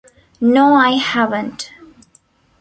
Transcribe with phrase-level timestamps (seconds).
[0.41, 1.71] No, I haven't.